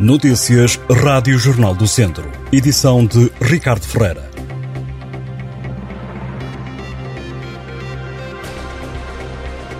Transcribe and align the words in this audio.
Notícias 0.00 0.80
Rádio 0.90 1.38
Jornal 1.38 1.74
do 1.74 1.86
Centro. 1.86 2.24
Edição 2.50 3.04
de 3.04 3.30
Ricardo 3.40 3.86
Ferreira. 3.86 4.30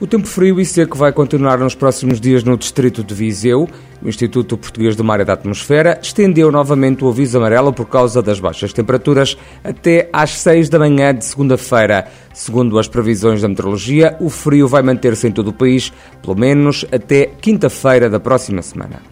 O 0.00 0.06
tempo 0.06 0.26
frio 0.28 0.60
e 0.60 0.64
seco 0.64 0.96
vai 0.96 1.12
continuar 1.12 1.58
nos 1.58 1.74
próximos 1.74 2.20
dias 2.20 2.44
no 2.44 2.56
distrito 2.56 3.02
de 3.02 3.14
Viseu. 3.14 3.68
O 4.00 4.08
Instituto 4.08 4.56
Português 4.56 4.94
do 4.94 5.02
Mar 5.02 5.20
e 5.20 5.24
da 5.24 5.32
Atmosfera 5.32 5.98
estendeu 6.00 6.52
novamente 6.52 7.04
o 7.04 7.08
aviso 7.08 7.36
amarelo 7.38 7.72
por 7.72 7.86
causa 7.86 8.22
das 8.22 8.38
baixas 8.38 8.72
temperaturas 8.72 9.36
até 9.64 10.08
às 10.12 10.38
6 10.38 10.68
da 10.68 10.78
manhã 10.78 11.14
de 11.14 11.24
segunda-feira. 11.24 12.06
Segundo 12.32 12.78
as 12.78 12.86
previsões 12.86 13.42
da 13.42 13.48
meteorologia, 13.48 14.16
o 14.20 14.30
frio 14.30 14.68
vai 14.68 14.82
manter-se 14.82 15.26
em 15.26 15.32
todo 15.32 15.48
o 15.48 15.52
país, 15.52 15.92
pelo 16.22 16.38
menos 16.38 16.86
até 16.92 17.26
quinta-feira 17.40 18.08
da 18.08 18.20
próxima 18.20 18.62
semana. 18.62 19.02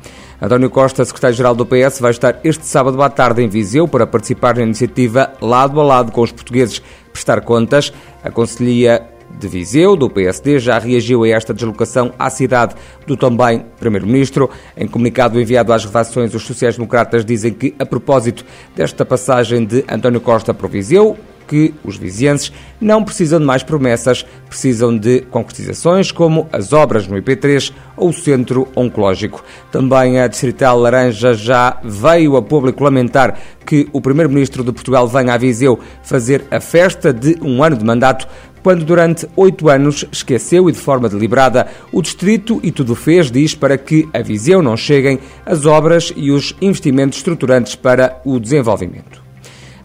António 0.40 0.68
Costa, 0.68 1.04
secretário-geral 1.04 1.54
do 1.54 1.64
PS, 1.64 2.00
vai 2.00 2.10
estar 2.10 2.40
este 2.42 2.66
sábado 2.66 3.00
à 3.02 3.08
tarde 3.08 3.42
em 3.42 3.48
Viseu 3.48 3.86
para 3.86 4.06
participar 4.06 4.56
na 4.56 4.62
iniciativa 4.62 5.32
Lado 5.40 5.80
a 5.80 5.84
Lado 5.84 6.12
com 6.12 6.20
os 6.20 6.32
Portugueses 6.32 6.82
Prestar 7.12 7.40
Contas. 7.42 7.92
A 8.22 8.30
Conselhia 8.30 9.08
de 9.38 9.48
Viseu, 9.48 9.96
do 9.96 10.10
PSD, 10.10 10.58
já 10.58 10.78
reagiu 10.78 11.24
a 11.24 11.28
esta 11.28 11.54
deslocação 11.54 12.12
à 12.18 12.28
cidade 12.30 12.74
do 13.06 13.16
também 13.16 13.64
Primeiro-Ministro. 13.78 14.50
Em 14.76 14.86
comunicado 14.86 15.40
enviado 15.40 15.72
às 15.72 15.84
redações, 15.84 16.34
os 16.34 16.42
sociais-democratas 16.42 17.24
dizem 17.24 17.52
que, 17.52 17.74
a 17.78 17.86
propósito 17.86 18.44
desta 18.74 19.04
passagem 19.04 19.64
de 19.64 19.84
António 19.88 20.20
Costa 20.20 20.52
para 20.52 20.66
o 20.66 20.70
Viseu, 20.70 21.16
que 21.46 21.74
os 21.84 21.96
vizienses 21.96 22.52
não 22.80 23.04
precisam 23.04 23.38
de 23.38 23.46
mais 23.46 23.62
promessas, 23.62 24.24
precisam 24.48 24.96
de 24.96 25.20
concretizações 25.30 26.12
como 26.12 26.48
as 26.52 26.72
obras 26.72 27.06
no 27.06 27.16
IP3 27.16 27.72
ou 27.96 28.10
o 28.10 28.12
centro 28.12 28.68
oncológico. 28.76 29.44
Também 29.70 30.20
a 30.20 30.26
Distrital 30.26 30.78
Laranja 30.78 31.34
já 31.34 31.78
veio 31.82 32.36
a 32.36 32.42
público 32.42 32.84
lamentar 32.84 33.38
que 33.64 33.88
o 33.92 34.00
Primeiro-Ministro 34.00 34.62
de 34.62 34.72
Portugal 34.72 35.08
venha 35.08 35.34
a 35.34 35.38
Viseu 35.38 35.78
fazer 36.02 36.44
a 36.50 36.60
festa 36.60 37.12
de 37.12 37.38
um 37.40 37.62
ano 37.62 37.76
de 37.76 37.84
mandato 37.84 38.26
quando 38.64 38.82
durante 38.82 39.28
oito 39.36 39.68
anos 39.68 40.06
esqueceu 40.10 40.70
e 40.70 40.72
de 40.72 40.78
forma 40.78 41.06
deliberada 41.06 41.68
o 41.92 42.00
distrito 42.00 42.60
e 42.62 42.72
tudo 42.72 42.94
fez, 42.94 43.30
diz, 43.30 43.54
para 43.54 43.76
que 43.76 44.08
a 44.12 44.22
Viseu 44.22 44.62
não 44.62 44.74
cheguem 44.74 45.20
as 45.44 45.66
obras 45.66 46.12
e 46.16 46.30
os 46.30 46.56
investimentos 46.62 47.18
estruturantes 47.18 47.76
para 47.76 48.20
o 48.24 48.40
desenvolvimento. 48.40 49.23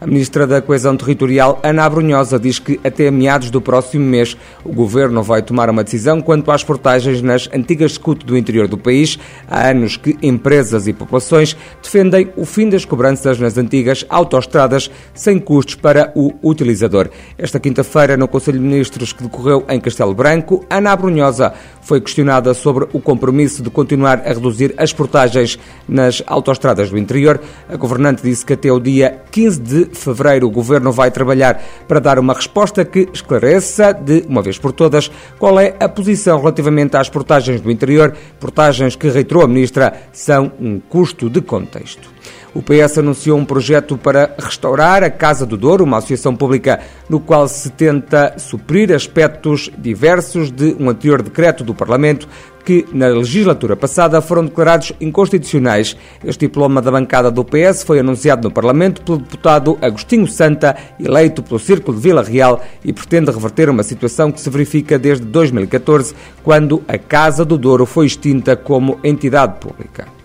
A 0.02 0.08
ministra 0.08 0.48
da 0.48 0.62
Coesão 0.62 0.96
Territorial, 0.96 1.60
Ana 1.62 1.84
Abrunhosa, 1.84 2.40
diz 2.40 2.58
que 2.58 2.80
até 2.86 3.12
meados 3.12 3.52
do 3.52 3.60
próximo 3.60 4.06
mês 4.06 4.38
o 4.64 4.72
governo 4.72 5.22
vai 5.22 5.42
tomar 5.42 5.70
uma 5.70 5.84
decisão 5.84 6.22
quanto 6.22 6.50
às 6.52 6.64
portagens 6.64 7.22
nas 7.22 7.50
antigas 7.54 7.94
SCUT 7.94 8.26
do 8.26 8.38
interior 8.38 8.66
do 8.70 8.78
país. 8.78 9.20
Há 9.46 9.68
anos 9.68 9.98
que 9.98 10.18
empresas 10.22 10.88
e 10.88 10.94
populações 10.94 11.54
defendem 11.84 12.32
o 12.38 12.46
fim 12.46 12.70
das 12.70 12.86
cobranças 12.86 13.40
nas 13.40 13.58
antigas 13.58 14.06
autoestradas 14.08 14.90
sem 15.14 15.38
custos 15.38 15.76
para 15.76 16.14
o 16.16 16.32
utilizador. 16.42 17.10
Esta 17.38 17.60
quinta-feira, 17.60 18.16
no 18.16 18.30
Conselho 18.30 18.58
de 18.58 18.64
Ministros 18.64 19.12
que 19.12 19.24
decorreu 19.24 19.66
em 19.68 19.82
Castelo 19.82 20.14
Branco, 20.14 20.66
Ana 20.70 20.94
Abrunhosa 20.94 21.54
foi 21.82 22.00
questionada 22.00 22.54
sobre 22.54 22.88
o 22.94 23.02
compromisso 23.02 23.62
de 23.62 23.70
continuar 23.70 24.20
a 24.20 24.30
reduzir 24.30 24.74
as 24.78 24.94
portagens 24.94 25.60
nas 25.90 26.24
autoestradas 26.26 26.90
do 26.90 26.98
interior. 26.98 27.42
A 27.68 27.76
governante 27.76 28.24
disse 28.24 28.46
que 28.46 28.54
até 28.54 28.72
o 28.72 28.80
dia 28.80 29.22
15 29.30 29.60
de 29.60 29.89
fevereiro, 29.94 30.48
o 30.48 30.52
Governo 30.52 30.92
vai 30.92 31.12
trabalhar 31.12 31.62
para 31.88 32.00
dar 32.00 32.20
uma 32.20 32.34
resposta 32.34 32.84
que 32.86 33.08
esclareça, 33.14 33.94
de 33.94 34.26
uma 34.28 34.42
vez 34.42 34.58
por 34.58 34.72
todas, 34.72 35.12
qual 35.38 35.60
é 35.60 35.76
a 35.80 35.90
posição 35.90 36.40
relativamente 36.40 36.98
às 36.98 37.10
portagens 37.10 37.62
do 37.62 37.72
interior, 37.72 38.16
portagens 38.40 38.96
que, 38.96 39.10
reiterou 39.10 39.44
a 39.44 39.48
Ministra, 39.48 39.94
são 40.12 40.52
um 40.60 40.80
custo 40.80 41.30
de 41.30 41.42
contexto. 41.42 42.20
O 42.54 42.64
PS 42.64 42.98
anunciou 42.98 43.38
um 43.38 43.46
projeto 43.46 43.96
para 43.96 44.36
restaurar 44.38 45.04
a 45.04 45.10
Casa 45.10 45.46
do 45.46 45.56
Douro, 45.56 45.84
uma 45.84 45.98
associação 45.98 46.36
pública 46.36 46.80
no 47.08 47.20
qual 47.20 47.48
se 47.48 47.70
tenta 47.70 48.34
suprir 48.40 48.92
aspectos 48.92 49.70
diversos 49.78 50.52
de 50.52 50.76
um 50.80 50.90
anterior 50.90 51.22
decreto 51.22 51.64
do 51.64 51.76
Parlamento 51.76 52.28
que, 52.64 52.86
na 52.92 53.08
legislatura 53.08 53.76
passada, 53.76 54.22
foram 54.22 54.46
declarados 54.46 54.94
inconstitucionais. 55.00 55.96
Este 56.24 56.48
diploma 56.48 56.82
da 56.82 56.92
bancada 56.92 57.32
do 57.32 57.44
PS 57.44 57.84
foi 57.84 58.00
anunciado 58.00 58.48
no 58.48 58.54
Parlamento 58.54 59.02
pelo 59.02 59.18
deputado 59.18 59.78
Agostinho 59.82 60.28
Santa, 60.28 60.76
eleito 61.00 61.42
pelo 61.42 61.60
Círculo 61.60 61.98
de 61.98 62.04
Vila 62.04 62.24
Real, 62.24 62.64
e 62.84 62.94
pretende 62.94 63.32
reverter 63.32 63.70
uma 63.70 63.84
situação 63.84 64.32
que 64.32 64.42
se 64.42 64.50
verifica 64.50 65.00
desde 65.00 65.26
2014, 65.26 66.14
quando 66.44 66.84
a 66.88 66.98
Casa 66.98 67.46
do 67.46 67.58
Douro 67.58 67.86
foi 67.86 68.06
extinta 68.06 68.56
como 68.56 69.00
entidade 69.04 69.60
pública. 69.60 70.19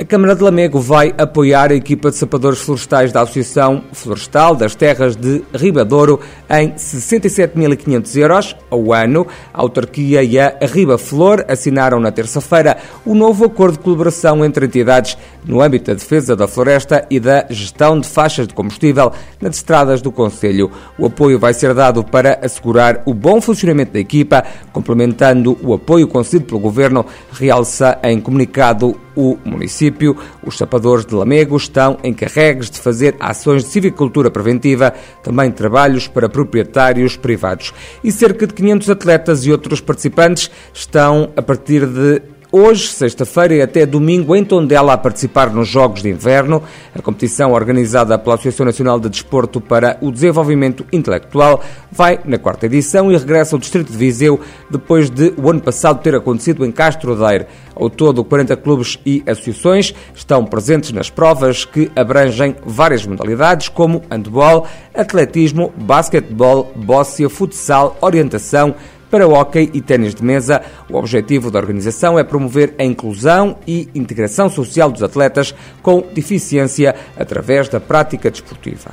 A 0.00 0.04
Câmara 0.06 0.34
de 0.34 0.42
Lamego 0.42 0.80
vai 0.80 1.12
apoiar 1.18 1.70
a 1.70 1.74
equipa 1.74 2.10
de 2.10 2.16
sapadores 2.16 2.60
florestais 2.60 3.12
da 3.12 3.20
Associação 3.20 3.84
Florestal 3.92 4.56
das 4.56 4.74
Terras 4.74 5.14
de 5.14 5.44
Ribadouro 5.52 6.18
em 6.48 6.70
67.500 6.70 8.16
euros 8.16 8.56
ao 8.70 8.94
ano. 8.94 9.26
A 9.52 9.60
autarquia 9.60 10.22
e 10.22 10.38
a 10.38 10.56
Riba 10.62 10.96
Flor 10.96 11.44
assinaram 11.46 12.00
na 12.00 12.10
terça-feira 12.10 12.78
o 13.04 13.14
novo 13.14 13.44
acordo 13.44 13.76
de 13.76 13.80
colaboração 13.80 14.42
entre 14.42 14.64
entidades 14.64 15.18
no 15.44 15.60
âmbito 15.60 15.90
da 15.90 15.98
defesa 15.98 16.34
da 16.34 16.48
floresta 16.48 17.06
e 17.10 17.20
da 17.20 17.44
gestão 17.50 18.00
de 18.00 18.08
faixas 18.08 18.48
de 18.48 18.54
combustível 18.54 19.12
nas 19.38 19.56
estradas 19.56 20.00
do 20.00 20.10
Conselho. 20.10 20.70
O 20.98 21.04
apoio 21.04 21.38
vai 21.38 21.52
ser 21.52 21.74
dado 21.74 22.02
para 22.02 22.40
assegurar 22.42 23.02
o 23.04 23.12
bom 23.12 23.38
funcionamento 23.38 23.92
da 23.92 24.00
equipa, 24.00 24.44
complementando 24.72 25.58
o 25.62 25.74
apoio 25.74 26.08
concedido 26.08 26.46
pelo 26.46 26.58
Governo, 26.58 27.04
realça 27.30 27.98
em 28.02 28.18
comunicado 28.18 28.98
o 29.14 29.36
município. 29.44 30.16
Os 30.44 30.56
sapadores 30.56 31.04
de 31.04 31.14
Lamego 31.14 31.56
estão 31.56 31.98
encarregues 32.02 32.70
de 32.70 32.78
fazer 32.78 33.16
ações 33.20 33.64
de 33.64 33.70
civicultura 33.70 34.30
preventiva, 34.30 34.94
também 35.22 35.50
trabalhos 35.50 36.08
para 36.08 36.28
proprietários 36.28 37.16
privados. 37.16 37.72
E 38.02 38.10
cerca 38.12 38.46
de 38.46 38.54
500 38.54 38.90
atletas 38.90 39.46
e 39.46 39.52
outros 39.52 39.80
participantes 39.80 40.50
estão, 40.72 41.32
a 41.36 41.42
partir 41.42 41.86
de 41.86 42.22
hoje, 42.52 42.88
sexta-feira 42.88 43.54
e 43.54 43.62
até 43.62 43.86
domingo 43.86 44.34
em 44.34 44.44
Tondela 44.44 44.92
a 44.92 44.98
participar 44.98 45.50
nos 45.50 45.68
Jogos 45.68 46.02
de 46.02 46.08
Inverno, 46.08 46.62
a 46.94 47.00
competição 47.00 47.52
organizada 47.52 48.18
pela 48.18 48.34
Associação 48.34 48.66
Nacional 48.66 48.98
de 48.98 49.08
Desporto 49.08 49.60
para 49.60 49.96
o 50.00 50.10
Desenvolvimento 50.10 50.84
Intelectual 50.92 51.62
vai 51.90 52.18
na 52.24 52.38
quarta 52.38 52.66
edição 52.66 53.10
e 53.10 53.16
regressa 53.16 53.54
ao 53.54 53.60
Distrito 53.60 53.92
de 53.92 53.96
Viseu 53.98 54.40
depois 54.70 55.10
de 55.10 55.32
o 55.36 55.48
ano 55.48 55.60
passado 55.60 56.02
ter 56.02 56.14
acontecido 56.14 56.64
em 56.64 56.72
Castro 56.72 57.16
Daire. 57.16 57.46
Ao 57.74 57.88
todo, 57.88 58.24
40 58.24 58.56
clubes 58.56 58.98
e 59.06 59.22
associações 59.26 59.94
estão 60.14 60.44
presentes 60.44 60.92
nas 60.92 61.08
provas 61.08 61.64
que 61.64 61.90
abrangem 61.96 62.56
várias 62.64 63.06
modalidades 63.06 63.68
como 63.68 64.02
handball, 64.10 64.66
atletismo, 64.94 65.72
basquetebol, 65.76 66.72
bóssia, 66.76 67.28
futsal, 67.28 67.96
orientação, 68.00 68.74
para 69.10 69.26
hóquei 69.26 69.70
e 69.74 69.80
ténis 69.80 70.14
de 70.14 70.24
mesa, 70.24 70.62
o 70.88 70.96
objetivo 70.96 71.50
da 71.50 71.58
organização 71.58 72.18
é 72.18 72.24
promover 72.24 72.74
a 72.78 72.84
inclusão 72.84 73.58
e 73.66 73.88
integração 73.94 74.48
social 74.48 74.90
dos 74.90 75.02
atletas 75.02 75.54
com 75.82 76.02
deficiência 76.14 76.94
através 77.18 77.68
da 77.68 77.80
prática 77.80 78.30
desportiva. 78.30 78.92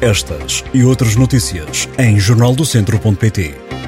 Estas 0.00 0.64
e 0.74 0.82
outras 0.82 1.14
notícias 1.16 1.88
em 1.98 2.18
jornaldocentro.pt. 2.18 3.81